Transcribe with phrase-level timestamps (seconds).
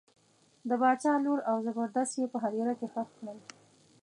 [0.69, 3.37] د باچا لور او زبردست یې په هدیره کې ښخ کړل.